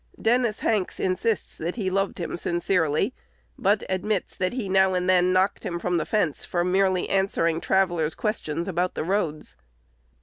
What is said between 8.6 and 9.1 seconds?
about the